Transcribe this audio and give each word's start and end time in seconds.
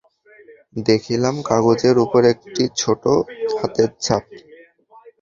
দেখিলাম, 0.85 1.35
কাগজের 1.49 1.95
উপর 2.05 2.21
একটি 2.33 2.63
ছোটো 2.77 3.11
হাতের 3.51 3.89
ছাপ। 3.99 4.23